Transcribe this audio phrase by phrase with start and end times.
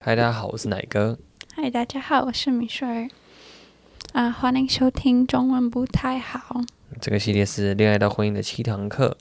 [0.00, 1.18] 嗨，大家好，我是奶哥。
[1.56, 3.08] 嗨，大家好，我是米雪儿。
[4.12, 6.60] 啊，欢迎收听中文不太好。
[7.00, 9.18] 这个系列是恋爱到婚姻的七堂课，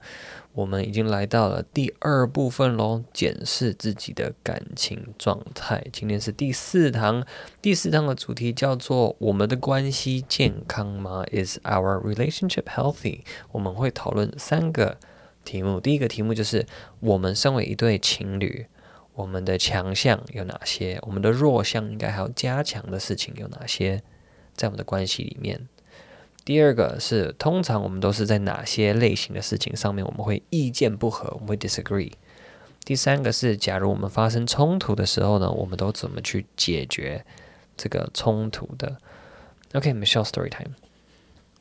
[0.54, 5.84] 我们已经来到了第二部分喽，检视自己的感情状态。
[5.92, 7.26] 今天是第四堂，
[7.60, 13.22] 第四堂的主题叫做“我们的关系健康吗？”Is our relationship healthy？
[13.52, 15.00] 我们会讨论三个
[15.44, 15.80] 题目。
[15.80, 16.68] 第一个题目就是
[17.00, 18.68] 我们身为一对情侣，
[19.18, 21.00] 我们的强项有哪些？
[21.02, 24.04] 我们的弱项应该还要加强的事情有哪些？
[24.56, 25.68] 在我们的关系里面。
[26.46, 32.12] 第二个是，通常我们都是在哪些类型的事情上面我们会意见不合，我们会 disagree。
[32.86, 37.26] 第三个是，假如我们发生冲突的时候呢，我们都怎么去解决
[37.76, 38.98] 这个冲突的
[39.74, 40.76] ？OK，Michelle story time。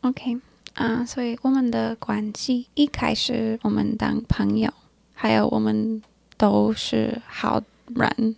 [0.02, 0.38] OK，
[0.74, 4.70] 啊、所以我们的关系一开始我们当朋友，
[5.14, 6.02] 还有我们
[6.37, 7.61] 都是好
[7.95, 8.35] 人，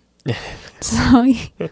[0.82, 1.70] 所以 I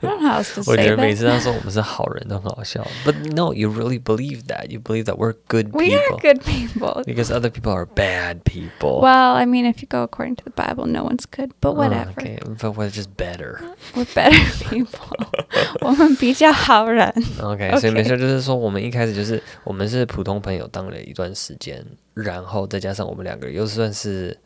[0.00, 1.16] don't know how else to 我觉 say 得每 that.
[1.18, 4.68] 次他说我们是好人都很好笑，But no, you really believe that.
[4.70, 7.02] You believe that we're good We are people good people.
[7.04, 9.00] because other people are bad people.
[9.00, 11.74] Well, I mean, if you go according to the Bible, no one's good, but Uh,
[11.74, 12.12] whatever.
[12.18, 13.60] okay, but we're just better.
[13.94, 15.16] We're better people.
[15.82, 17.08] 我们比较好人。
[17.40, 21.84] OK，, OK 所以没事，就是说我们一开始就是我们是普通朋友当了一段时间，
[22.14, 24.36] 然后再加上我们两个又算是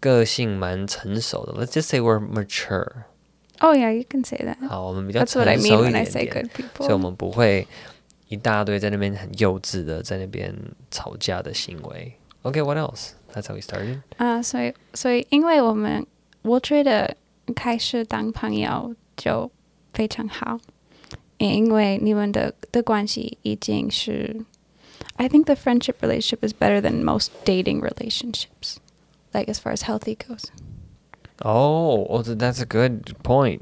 [0.00, 1.52] 个性蛮成熟的。
[1.54, 3.04] Let's just say we're mature。
[3.60, 4.68] Oh yeah, you can say that.
[4.68, 6.98] 好，我们比较 That's 成 what I 熟 mean 一 when I 点 say 点， good 所以我
[6.98, 7.02] people.
[7.02, 7.66] 们不会
[8.28, 10.54] 一大堆在那边很幼稚的在那边
[10.90, 12.12] 吵架的行为。
[12.42, 13.12] OK，what、else?
[13.32, 14.00] That's how we started.
[14.18, 16.06] 啊、所以所以因为我们
[16.42, 17.16] 我觉得
[17.54, 19.50] 开始当朋友就
[19.92, 20.58] 非常好，
[21.38, 24.44] 因为你们的的关系已经是，
[25.16, 28.46] I think the friendship relationship is better than most dating relationships,
[29.32, 30.44] like as far as healthy goes.
[31.38, 33.60] 哦，哦，这 That's a good point。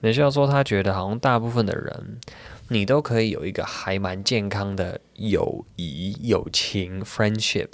[0.00, 2.20] 美笑说，他觉得好像大部分的人，
[2.68, 7.70] 你都可以有一个还蛮健康的友谊、友情 （friendship），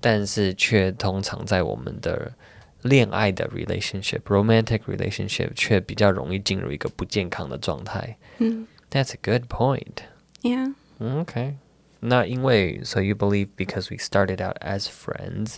[0.00, 2.32] 但是却通常在我们的
[2.82, 8.16] 恋爱的 relationship、romantic relationship 却比较容易进入一个不健康的状态。
[8.38, 10.04] 嗯 That's a good point.
[10.42, 10.74] ，Yeah.
[11.00, 11.54] Okay.
[12.00, 15.56] 那因为 so you believe because we started out as friends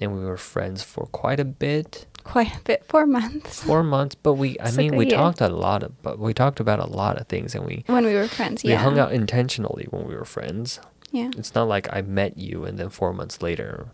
[0.00, 4.14] and we were friends for quite a bit, Quite a bit, four months four months,
[4.20, 5.16] but we I It's mean like a we year.
[5.16, 8.04] talked a lot of but we talked about a lot of things and we when
[8.04, 8.62] we were friends.
[8.64, 8.82] we Yeah.
[8.82, 10.80] hung out intentionally when we were friends.
[11.12, 11.30] Yeah.
[11.36, 13.88] It's not like I met you and then 4 months later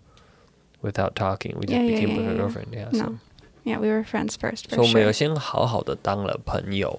[0.83, 2.43] without talking we just Yeah, yeah, became yeah, boyfriend yeah.
[2.43, 2.69] girlfriend.
[2.73, 2.89] Yeah.
[2.93, 2.99] No.
[2.99, 3.19] So
[3.65, 5.13] Yeah, we were friends first 所 for 以我们有 sure.
[5.13, 6.99] 先好好的当了朋友，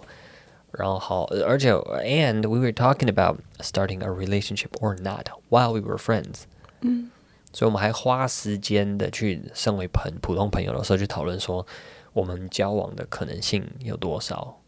[0.73, 6.43] 然后而且 and we were talking about starting a relationship or not while we were friends，
[6.81, 7.09] 嗯
[7.51, 11.65] 所以我们还花时间的去身为朋普通朋友的时候去讨论说
[12.13, 14.59] 我们交往的可能性有多少。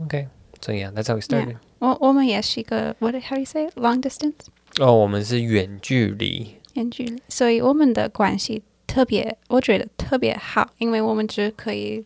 [0.00, 1.56] OK，so yeah, that's how we started.
[1.78, 3.78] 我我们也是一个 what how do you say it?
[3.78, 4.34] long distance
[4.78, 12.04] 哦，我们是远距离，远距离，所以我们的关系特别，我觉得特别好，因为我们只可以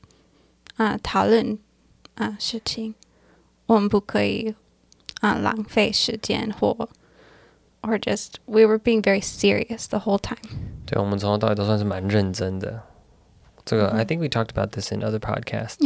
[0.76, 1.58] 啊、讨论
[2.19, 2.93] 啊、事情，
[3.65, 4.53] 我们不可以
[5.21, 6.89] 啊、浪费时间或
[7.81, 10.37] or just we were being very serious the whole time.
[10.85, 12.83] 对，我们从头到尾都算是蛮认真的。
[13.63, 15.77] 这个、嗯 I think we talked about this in other podcasts.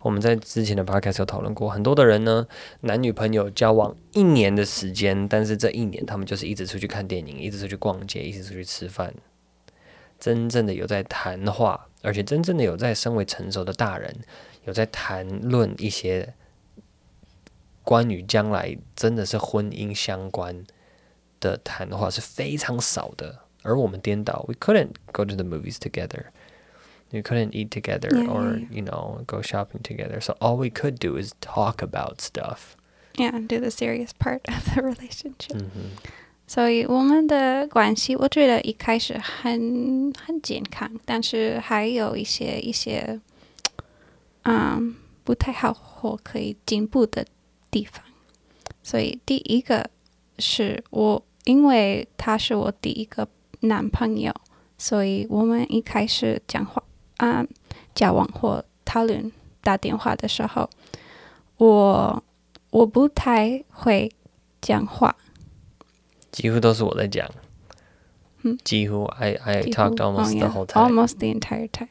[0.00, 2.46] 我们在之前的 podcast 有讨论过，很多的人呢，
[2.80, 9.14] 男女朋友交往一年的时间，但是这一年他们就是一直出去看电影，一直出去逛街，一直出去吃饭，
[10.18, 14.12] 真正的有在谈话，而且真正的有在身为成熟的大人，
[14.64, 16.34] 有在谈论一些
[17.82, 20.64] 关于将来真的是婚姻相关
[21.40, 23.40] 的谈话是非常少的。
[23.62, 26.26] 而我们颠倒，we couldn't go to the movies together.
[27.12, 30.20] We couldn't eat together or, you know, go shopping together.
[30.20, 32.76] So all we could do is talk about stuff.
[33.16, 35.54] Yeah, and do the serious part of the relationship.
[35.54, 36.10] 嗯哼，
[36.46, 43.20] 所以我们的关系，我觉得一开始很很健康，但是还有一些一些，
[44.42, 44.94] 嗯，
[45.24, 47.26] 不太好或可以进步的
[47.70, 48.02] 地方。
[48.82, 49.88] 所以第一个
[50.38, 53.28] 是我，因为他是我第一个
[53.60, 54.34] 男朋友，
[54.78, 56.82] 所以我们一开始讲话，
[57.18, 57.44] 啊、
[57.94, 59.30] 交往或讨论
[59.62, 60.68] 打电话的时候，
[61.58, 62.22] 我
[62.70, 64.10] 我不太会
[64.60, 65.14] 讲话。
[66.32, 67.28] 几乎都是我在讲。
[68.42, 70.88] 嗯几乎 I I talked almost oh, the whole time.
[70.88, 71.90] almost the entire time.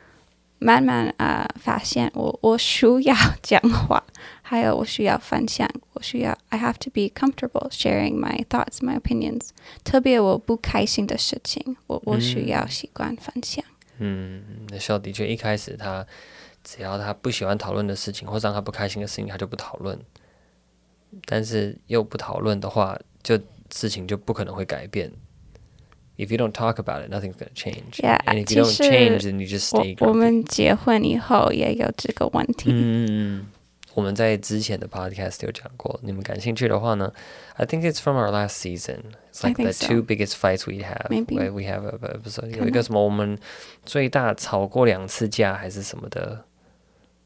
[0.63, 4.03] 慢慢呃发现我我需要讲话，
[4.43, 9.49] 还有我需要分享，我需要 I have to be comfortable sharing my thoughts, my opinions。
[9.83, 13.65] 特别我不开心的事情，我我需要习惯分享。
[13.97, 16.05] 嗯，那时候的确一开始他
[16.63, 19.99] 只要他不喜欢讨论的事情，或者让他不开心的事情，他就不讨论。
[21.25, 23.35] 但是又不讨论的话，就
[23.73, 25.11] 事情就不可能会改变。
[26.20, 27.98] If you don't talk about it, nothing's gonna change.
[27.98, 29.96] Yeah， and if you don't 其实 change, then you just 我 stay.
[30.00, 30.14] 我 grumpy.
[30.14, 32.70] 们结婚以后也有这个问题。
[32.72, 33.46] 嗯嗯嗯，
[33.92, 37.12] 我们在之前的 podcast 有讲过，你们感兴趣的话呢，
[37.56, 39.00] I think it's from our last season.
[39.30, 39.86] It's I like the think so.
[39.88, 41.10] two biggest fights we have.
[41.10, 41.36] Maybe.
[41.36, 42.50] where we have a a episode.
[42.50, 43.38] 可能有一个什么我们
[43.84, 46.44] 最大吵过两次架还是什么的，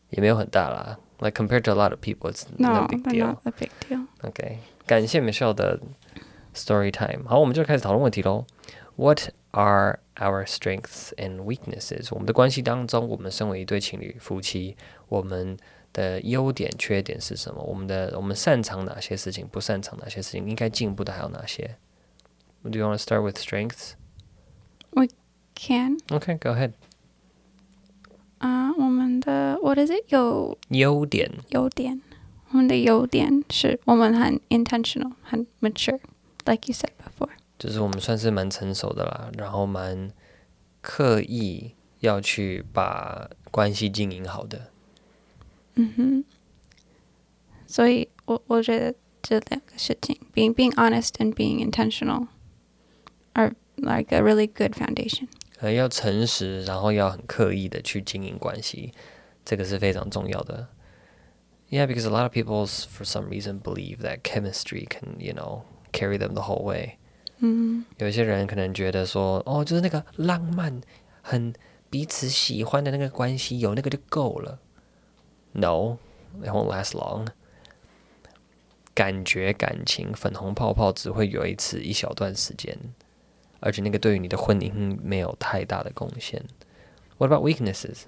[0.08, 0.99] 也没有很大啦。
[1.20, 3.26] Like compared to a lot of people, it's no No, big but deal.
[3.26, 4.06] not a big deal.
[4.22, 5.78] OK，感谢 Michelle 的
[6.56, 7.28] story time。
[7.28, 8.44] 好，我们就开始讨论问题喽。
[8.96, 12.08] What are our strengths and weaknesses？
[12.11, 14.76] 我们的关系当中，我们身为一对情侣夫妻，
[15.08, 15.56] 我们
[15.93, 17.62] 的优点、缺点是什么？
[17.62, 19.46] 我们的我们擅长哪些事情？
[19.46, 20.46] 不擅长哪些事情？
[20.46, 21.76] 应该进步的还有哪些？
[22.62, 23.93] Do you want to start with strengths?
[25.55, 26.72] Can OK, go ahead.
[28.38, 32.00] 啊、我们的 what is it 有优点，优点，
[32.50, 37.28] 我们的优点是我们很 intentional，很 mature，like you said before。
[37.58, 40.11] 就是我们算是蛮成熟的啦，然后蛮
[40.81, 44.70] 刻意要去把关系经营好的。
[45.75, 46.25] 嗯哼，
[47.67, 52.28] 所以我我觉得这两个事情，being being honest and being intentional
[53.34, 55.28] are like a really good foundation。
[55.58, 58.93] 呃，要诚实，然后要很刻意的去经营关系，
[59.44, 60.69] 这个是非常重要的。
[61.69, 65.62] Yeah, because a lot of people, for some reason, believe that chemistry can, you know,
[65.93, 66.96] carry them the whole way.
[67.39, 70.81] 嗯有一些人可能觉得说，哦，就是那个浪漫、
[71.21, 71.53] 很
[71.89, 74.59] 彼此喜欢的那个关系，有那个就够了。
[75.53, 75.97] No,
[76.41, 77.27] it won't last long.
[78.93, 82.77] 感觉、感情、粉红泡泡只会有一次一小段时间，
[83.59, 86.41] 而且那个对于你的婚姻没有太大的贡献。
[87.17, 88.03] What about weaknesses?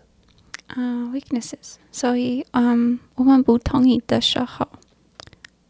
[0.67, 1.75] 啊、weaknesses。
[1.91, 4.67] 所以嗯，我们不同意的时候，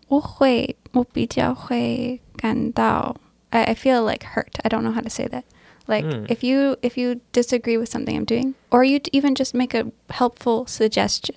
[0.07, 3.15] 我会我比较会感到
[3.50, 4.59] I I feel like hurt.
[4.65, 5.44] I don't know how to say that.
[5.87, 6.31] Like Mm.
[6.31, 9.75] if you if you disagree with something I'm doing, or you d- even just make
[9.75, 11.37] a helpful suggestion,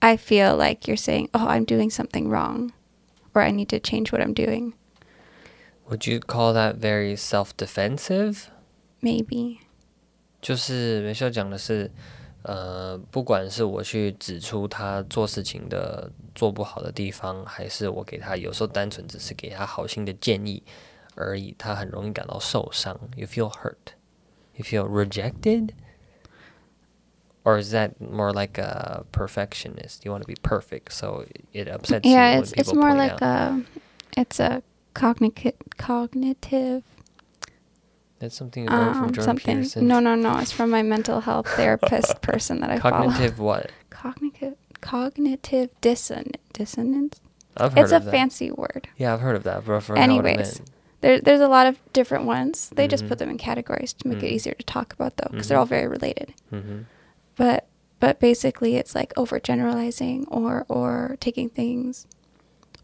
[0.00, 2.72] I feel like you're saying, "Oh, I'm doing something wrong,"
[3.32, 4.72] or I need to change what I'm doing.
[5.88, 8.48] Would you call that very self-defensive?
[9.00, 9.58] Maybe.
[10.42, 11.90] 就是梅秀讲的是，
[12.42, 20.62] 呃，不管是我去指出他做事情的做不好的地方，还是我给他有时候单纯只是给他好心的建议
[21.16, 22.98] 而已，他很容易感到受伤。
[23.16, 23.94] You feel hurt,
[24.56, 25.70] you feel rejected,
[27.44, 30.04] or is that more like a perfectionist?
[30.04, 32.90] You want to be perfect, so it upsets you yeah, when it's it's people more
[32.90, 33.22] point like out.
[33.22, 33.62] a
[34.16, 34.62] it's a
[34.94, 36.82] cognitive cognitive
[38.20, 39.56] That's something you learned from um, Jordan something.
[39.56, 39.86] Peterson.
[39.86, 40.38] No, no, no.
[40.38, 43.08] It's from my mental health therapist person that I follow.
[43.08, 43.70] Cognitive what?
[43.90, 47.20] Cognitive cognitive disson- dissonance.
[47.56, 48.10] I've heard It's a of that.
[48.10, 48.88] fancy word.
[48.96, 50.70] Yeah, I've heard of that, but I forgot what it Anyways, meant.
[51.01, 52.71] there, there's a lot of different ones.
[52.75, 53.09] They just Mhm.
[53.09, 54.33] put them in categories to make it Mhm.
[54.33, 55.49] easier to talk about, though, because Mhm.
[55.49, 56.33] they're all very related.
[56.49, 56.79] hmm
[57.35, 57.67] But
[58.01, 62.07] but basically, it's like overgeneralizing or or taking things,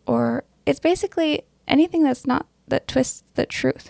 [0.05, 3.89] or it's basically anything that's not that twists the truth.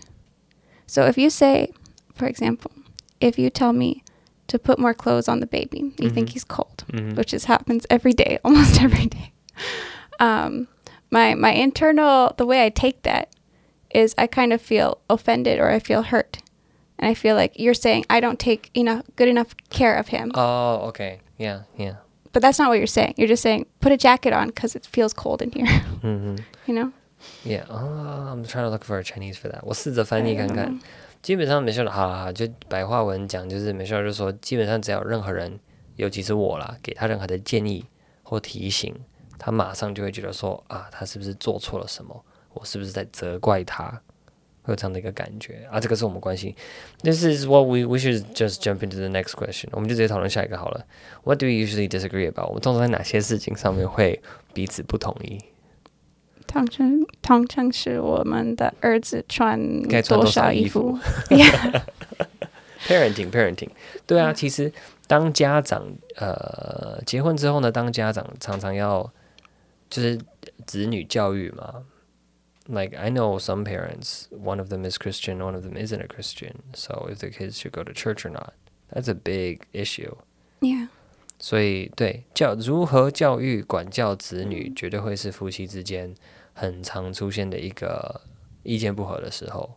[0.87, 1.71] So if you say,
[2.13, 2.71] for example,
[3.19, 4.03] if you tell me
[4.47, 6.33] to put more clothes on the baby, you think Mhm.
[6.33, 9.31] he's cold, hmm which is happens every day, almost every day.
[10.19, 10.67] Um,
[11.11, 13.29] my my internal the way I take that
[13.94, 16.38] is I kind of feel offended or I feel hurt,
[16.98, 20.30] and I feel like you're saying I don't take enough good enough care of him.
[20.34, 21.20] Oh, okay.
[21.38, 21.96] Yeah, yeah.
[22.32, 23.14] But that's not what you're saying.
[23.16, 25.66] You're just saying put a jacket on because it feels cold in here.
[26.00, 26.92] hmm you know?
[27.44, 27.64] Yeah.
[27.68, 29.60] Oh, I'm trying to look for a Chinese for that.
[29.62, 30.80] 我试着翻译看 I don't 看 know.。
[31.22, 35.58] 基本上美秀的，好好好，就白话文讲，就是美秀就说，基本上只要有任何人，
[35.96, 37.84] 尤其是我啦，给他任何的建议
[38.22, 38.94] 或提醒，
[39.38, 42.24] 他马上就会觉得说啊，他是不是做错了什么？
[42.55, 44.01] 我是不是在责怪他？
[44.63, 46.51] 会有这样的一个感觉啊，这个是我们关心。
[47.03, 49.67] This is what we we should just jump into the next question。
[49.73, 50.83] 我们就直接讨论下一个好了。
[51.23, 52.47] What do we usually disagree about？
[52.47, 54.19] 我们通常在哪些事情上面会
[54.55, 55.37] 彼此不同意？
[56.47, 60.99] 通常通常是我们的儿子穿该穿多少少衣服服
[61.35, 61.83] Yeah.
[62.87, 63.69] parenting parenting，
[64.07, 64.73] 对啊，其实
[65.05, 69.11] 当家长呃结婚之后呢，当家长常常要
[69.91, 70.19] 就是
[70.65, 71.83] 子女教育嘛。
[72.68, 76.62] Like I know some parents, one of them is Christian, one of them isn't a Christian.
[76.74, 78.52] So if the kids should go to church or not,
[78.92, 80.16] that's a big issue.
[80.60, 80.88] Yeah.
[81.38, 86.14] 所以对教如何教育管教子女，绝对会是夫妻之间
[86.52, 88.20] 很常出现的一个
[88.62, 89.76] 意见不合的时候。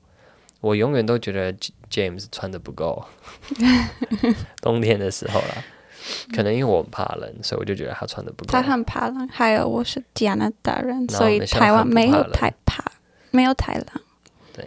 [0.60, 1.54] 我永远都觉得
[1.90, 3.06] James 穿的不够，
[4.62, 5.64] 冬天的时候啦，
[6.35, 8.53] 可能因为我很怕冷，所以我就觉得他穿的不够。
[8.53, 12.85] 他很怕冷，还有我是加拿大人，所以台湾没有太怕，
[13.31, 13.87] 没有太冷。
[14.53, 14.65] 对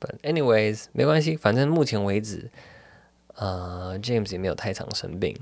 [0.00, 2.50] ，But anyways，没关系，反正目前为止，
[3.34, 5.36] 呃，James 也没有太常生病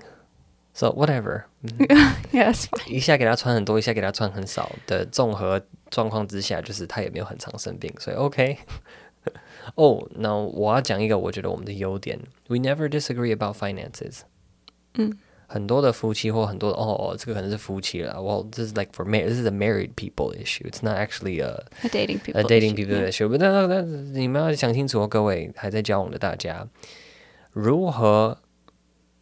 [0.75, 5.61] ，so whatever，Yes, 一下给他穿很多，一下给他穿很少的综合
[5.91, 8.59] 状况之下，就是他也没有很常生病，所以 OK。
[9.75, 14.21] 哦，那我要讲一个我觉得我们的优点，We never disagree about finances。
[14.95, 15.17] 嗯，
[15.47, 18.15] 很多的夫妻或很多的哦，这个可能是夫妻了。
[18.15, 19.29] Well, this is like for married.
[19.29, 20.69] This is a married people issue.
[20.69, 22.41] It's not actually a A dating people.
[22.41, 23.39] a dating issue, people issue.
[23.39, 26.69] 但那那你们要想清楚哦，各位还在交往的大家，
[27.53, 28.39] 如何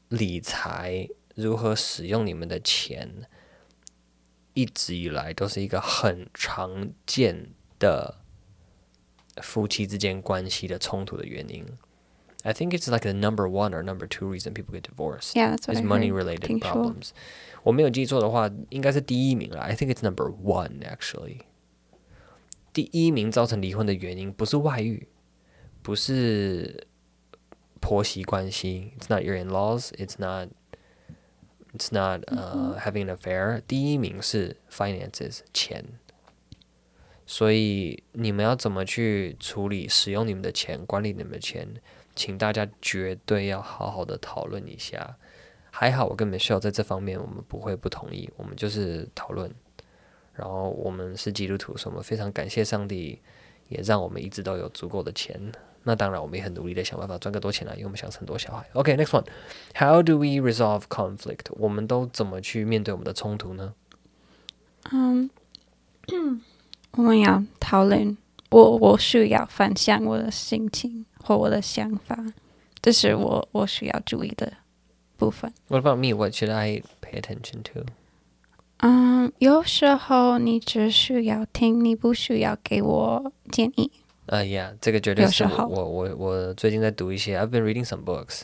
[0.08, 3.08] 理财，如何使用你们的钱，
[4.54, 8.16] 一直以来都是一个很常见的
[9.42, 11.64] 夫妻之间关系的冲突的原因。
[12.45, 15.35] I think it's like the number one or number two reason people get divorced.
[15.35, 16.23] Yeah, that's what is I money heard.
[16.23, 17.09] related 听说 problems.
[17.63, 19.59] 我没有记错的话，应该是第一名了。
[19.61, 21.41] I think it's number one actually.
[22.73, 25.07] 第一名造成离婚的原因不是外遇，
[25.81, 26.87] 不是
[27.79, 28.93] 婆媳关系。
[28.99, 29.89] It's not your in-laws.
[29.97, 30.49] It's not.
[31.73, 33.61] It's not uh, having an affair.
[33.65, 35.85] 第一名是 finances 钱。
[37.25, 41.81] 所以你们要怎么去处理、使用你们的钱、管理你们的钱，
[42.16, 45.16] 请大家绝对要好好的讨论一下。
[45.70, 49.54] 还好我跟 Michelle 在这方面我们不会不同意，我们就是讨论。
[50.32, 53.20] 然后我们是基督徒，所以我们非常感谢上帝，
[53.68, 55.40] 也让我们一直都有足够的钱。
[55.82, 58.66] 那当然，我们也很努力的想办法赚更多钱来，因为我们想生很多小孩。
[58.72, 61.46] OK，next、one，How do we resolve conflict？
[61.50, 63.72] 我们都怎么去面对我们的冲突呢？
[64.92, 65.30] 嗯，
[66.92, 68.18] 我们要讨论，
[68.50, 72.17] 我我需要分享我的心情 或我的想法，
[72.81, 74.51] 这是我我需要注意的
[75.17, 75.53] 部分。
[75.67, 76.13] What about me?
[76.15, 77.85] What should I pay attention to?
[78.77, 83.91] 嗯，有时候你只需要听，你不需要给我建议。
[84.25, 88.41] 呃、y e a h 这个绝对是我有时候我我我最近在读一些，I've been reading some books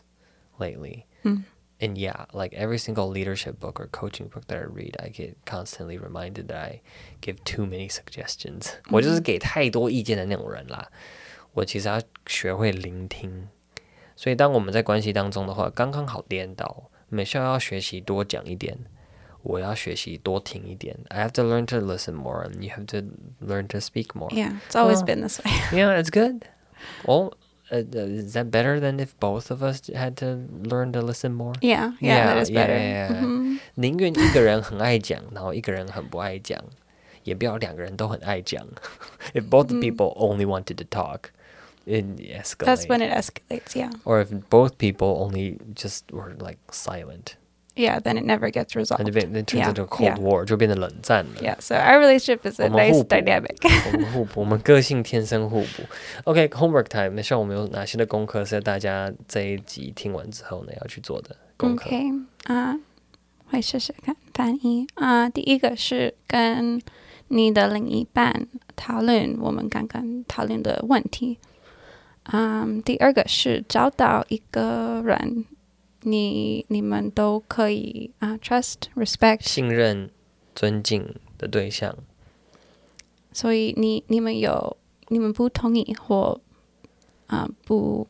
[0.60, 1.04] lately.
[1.24, 1.44] 嗯
[1.80, 5.36] And yeah, like every single leadership book or coaching book that I read, I get
[5.46, 6.82] constantly reminded that I
[7.22, 8.70] give too many suggestions.
[8.90, 10.90] 我就是给太多意见的那种人啦。
[11.54, 13.48] 我其实要学会聆听，
[14.16, 16.90] 所以当我们在关系当中的话，刚刚好颠倒。
[17.10, 18.78] 美校要学习多讲一点，
[19.42, 20.98] 我要学习多听一点。
[21.08, 23.08] I have to learn to listen more, and you have to
[23.46, 24.30] learn to speak more.
[24.32, 25.06] Yeah, it's always Oh.
[25.06, 25.52] been this way.
[25.72, 26.42] Yeah, it's good.
[27.06, 27.34] Well,
[27.72, 31.32] uh, uh, is that better than if both of us had to learn to listen
[31.34, 31.54] more?
[31.62, 32.76] Yeah, yeah, Yeah, that is better.
[32.78, 33.20] yeah, yeah.
[33.24, 36.62] 嗯宁愿一个人很爱讲，然后一个人很不爱讲，
[37.24, 38.68] 也不要两个人都很爱讲。
[39.34, 41.30] if both people only wanted to talk,
[41.86, 42.66] it escalates.
[42.66, 43.76] That's when it escalates.
[43.76, 47.38] Yeah, or if both people only just were like silent,
[47.76, 48.00] yeah.
[48.00, 49.08] Then it never gets and resolved.
[49.08, 50.20] it, be- it turns Yeah, into a cold yeah.
[50.20, 51.42] war，就变成冷战了。
[51.42, 53.92] Yeah, so our relationship is a 我们 nice 互补 dynamic.
[53.94, 55.84] 我们互补，我们个性天生互补。
[56.26, 62.12] OK，homework、time，那像我们有哪些的功课是大家这一集听完之后呢要去做的功课 OK，
[62.46, 62.76] 啊、
[63.46, 66.82] 会试试看翻译啊、第一个是跟
[67.30, 71.38] 你的另一半讨论我们刚刚讨论的问题。
[72.25, 75.45] 嗯，第二个是找到一个人，
[76.03, 80.11] 你你们都可以啊、trust respect，信任、
[80.55, 81.97] 尊敬的对象。
[83.33, 84.77] 所以你你们有
[85.09, 86.41] 你们不同意或
[87.27, 88.07] 啊、不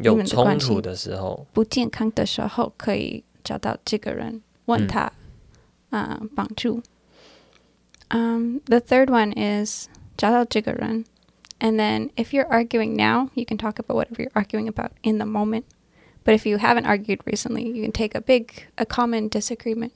[0.00, 5.12] 有冲突的时候，不健康的时候，可以找到这个人，问嗯他，
[5.90, 6.82] 啊、帮助。
[8.08, 11.04] Um, the third one is 找到这个人,
[11.59, 15.17] and then if you're arguing now, you can talk about whatever you're arguing about in
[15.17, 15.65] the moment.
[16.23, 19.91] But if you haven't argued recently, you can take a big, a common disagreement,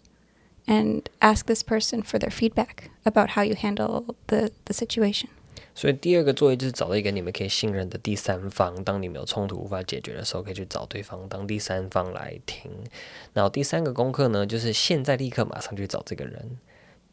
[0.67, 5.29] and ask this person for their feedback about how you handle the the situation.
[5.73, 8.83] 所以第二个作业就是找到一个你们可以信任的第三方。
[8.83, 12.69] 当你们有冲突无法解决的时候，可以去找对方当第三方来听。
[13.33, 16.57] 然后第三个功课呢，就是现在立刻马上去找这个人，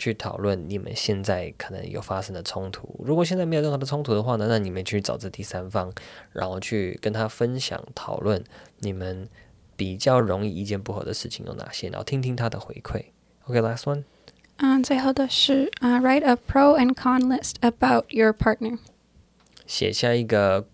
[0.02, 3.00] 去讨论你们现在可能有发生的冲突。
[3.06, 5.94] 如果现在没有任何的冲突的话呢，那你们去找这第三方，
[6.34, 8.44] 然后去跟他分享讨论
[8.80, 9.30] 你们
[9.76, 13.04] 比较容易意见不合的事情有哪些，然后听听他的回馈。
[13.46, 14.04] OK，last、one。
[14.58, 18.80] 嗯，最后的是啊、w r i t e a pro and con list about your partner。
[19.68, 20.66] 写下一个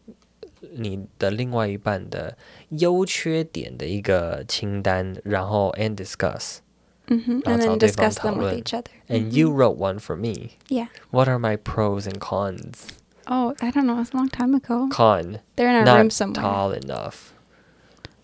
[0.71, 2.37] 你的另外一半的
[2.69, 6.59] 优缺点的一个清单，然后 and discuss。
[7.08, 8.90] 嗯哼，and 然后找 then 对方 discuss 讨 them with 论 each other。
[9.08, 10.50] And you wrote one for me.
[10.68, 10.86] Yeah.
[11.10, 12.86] What are my pros and cons?
[13.26, 14.00] Oh, I don't know.
[14.00, 14.88] It's a long time ago.
[14.90, 16.42] Con, They're in a not room somewhere.
[16.42, 17.32] tall enough.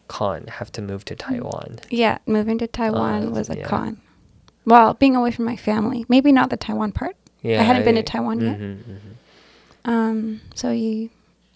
[0.09, 1.79] Con, have to move to Taiwan.
[1.91, 3.67] Yeah, moving to Taiwan Uh, was a yeah.
[3.69, 3.99] con.
[4.65, 6.05] Well, being away from my family.
[6.09, 7.17] Maybe not the Taiwan part.
[7.43, 8.57] Yeah, I hadn't been to Taiwan yet.
[8.59, 9.15] 嗯哼嗯哼
[9.85, 11.09] Um, 所以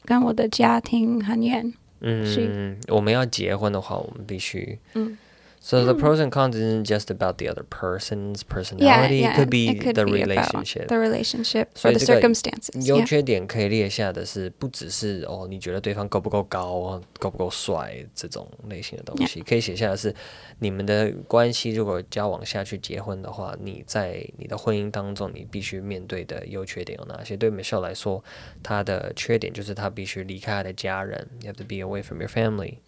[0.04, 1.72] 跟我的家庭很远。
[2.00, 4.78] 是嗯，我们要结婚的话，我们必须。
[4.94, 5.16] 嗯
[5.64, 9.20] So the pros and cons isn't just about the other person's Yeah, personality.
[9.20, 9.30] yeah.
[9.30, 10.88] It could be it could the be about relationship.
[10.88, 12.84] the relationship 所 or 以 the 这个 circumstances.
[12.84, 13.06] 优 Yeah.
[13.06, 20.12] 缺点可以列下的是，不只是哦，你觉得对方够不够高，够不够帅这种类型的东西，可以写下的是，
[20.58, 27.36] 你们的关系如果交往下去结婚的话，你在你的婚姻当中，你必须面对的优缺点有哪些？
[27.36, 28.20] 对 Michelle 来说，
[28.64, 32.78] 她的缺点就是她必须离开她的家人，you have to be away from your family。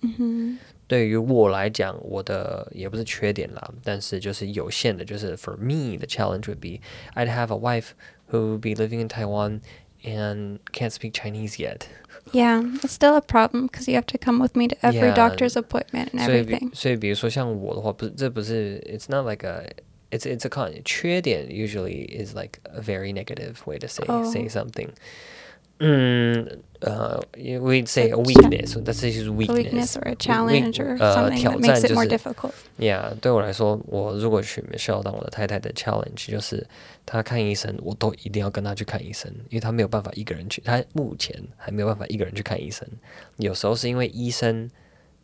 [0.89, 6.81] 对于我来讲，我的也不是缺点啦，但是就是有限的，就是 for me the challenge would be
[7.15, 7.91] I'd have a wife
[8.31, 9.61] who would be living in Taiwan
[10.03, 11.87] and can't speak Chinese yet.
[12.33, 15.15] Yeah, it's still a problem because you have to come with me to every Yeah.
[15.15, 16.75] doctor's appointment and 所以比 everything.
[16.75, 19.67] 所以比如说像我的话，不是这不是 it's not like a
[20.11, 24.25] it's it's a con 缺点 usually is like a very negative way to say Oh.
[24.25, 24.89] say something.
[25.80, 28.74] 嗯呃、we'd say a weakness.
[28.82, 29.54] That's his weakness.
[29.54, 32.10] weakness or a challenge or 呃 something 挑 that 战 makes 就 it more 是
[32.10, 32.52] difficult.
[32.78, 36.66] Yeah，对我来说，我如果去 Michelle 当我的太太的 challenge 就是，
[37.06, 42.88] 她看医生，我都一定要跟她去看医生，因为她没有办法一个人去，她目前还没有办法一个人去看医生。
[43.38, 44.70] 有时候是因为医生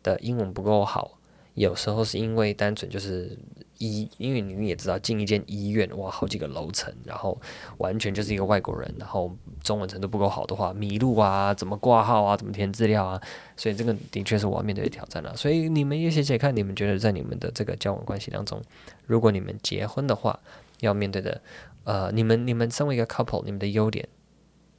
[0.02, 1.18] 的英文不够好，
[1.54, 3.38] 有时候是因为单纯就是
[3.78, 7.40] 医，因为你们也知道进一间医院哇，好几个楼层，然后
[7.78, 13.20] 完全就是一个外国人，然后中文程度不够好的话，迷路啊，怎么挂号啊，怎么填资料啊，
[13.56, 15.36] 所以这个的确是我要面对的挑战了。
[15.36, 18.62] 所以你们也写写看，你们觉得在你们的这个交往关系当中，
[19.06, 20.38] 如果你们结婚的话，
[20.80, 21.40] 要面对的，
[21.84, 24.08] 呃，你们你们身为一个 couple，你们的优点、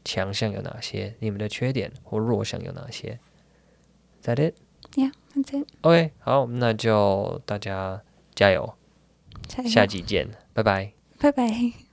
[0.04, 1.16] 强项有哪些？
[1.20, 3.20] 你们的缺点或弱项有哪些
[4.24, 4.56] that it?
[4.94, 5.68] Yeah, that's it.
[5.82, 8.02] OK，好，那就大家
[8.36, 8.74] 加油，
[9.66, 10.92] 下集见拜拜。
[11.20, 11.87] 拜拜。